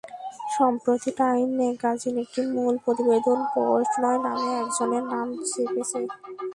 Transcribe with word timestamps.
সম্প্রতি 0.55 1.11
Time 1.19 1.47
magazine 1.59 2.15
একটি 2.23 2.41
মূল 2.53 2.73
প্রতিবেদনে 2.83 3.45
পোর্টনয় 3.53 4.19
নামে 4.25 4.49
একজনের 4.61 5.03
নাম 5.13 5.27
ছেপেছে। 5.49 5.99